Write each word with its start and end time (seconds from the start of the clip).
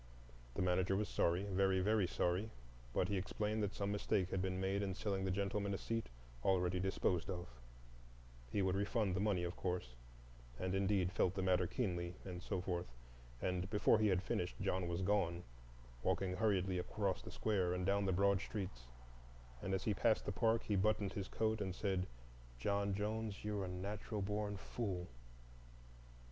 The 0.55 0.63
manager 0.63 0.95
was 0.95 1.07
sorry, 1.07 1.43
very, 1.43 1.79
very 1.79 2.07
sorry,—but 2.07 3.07
he 3.07 3.17
explained 3.17 3.61
that 3.61 3.75
some 3.75 3.91
mistake 3.91 4.31
had 4.31 4.41
been 4.41 4.59
made 4.59 4.81
in 4.81 4.95
selling 4.95 5.25
the 5.25 5.29
gentleman 5.29 5.75
a 5.75 5.77
seat 5.77 6.09
already 6.43 6.79
disposed 6.79 7.29
of; 7.29 7.45
he 8.51 8.63
would 8.63 8.73
refund 8.75 9.15
the 9.15 9.19
money, 9.19 9.43
of 9.43 9.55
course,—and 9.55 10.73
indeed 10.73 11.11
felt 11.11 11.35
the 11.35 11.43
matter 11.43 11.67
keenly, 11.67 12.15
and 12.25 12.41
so 12.41 12.61
forth, 12.61 12.87
and—before 13.43 13.99
he 13.99 14.07
had 14.07 14.23
finished 14.23 14.59
John 14.59 14.87
was 14.87 15.03
gone, 15.03 15.43
walking 16.01 16.35
hurriedly 16.37 16.79
across 16.79 17.21
the 17.21 17.29
square 17.29 17.71
and 17.75 17.85
down 17.85 18.05
the 18.05 18.11
broad 18.11 18.41
streets, 18.41 18.85
and 19.61 19.71
as 19.71 19.83
he 19.83 19.93
passed 19.93 20.25
the 20.25 20.31
park 20.31 20.63
he 20.63 20.75
buttoned 20.75 21.13
his 21.13 21.27
coat 21.27 21.61
and 21.61 21.75
said, 21.75 22.07
"John 22.57 22.95
Jones, 22.95 23.43
you're 23.45 23.65
a 23.65 23.67
natural 23.67 24.23
born 24.23 24.57
fool." 24.57 25.09